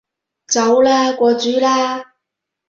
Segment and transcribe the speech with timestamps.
[0.47, 2.13] 走啦，過主啦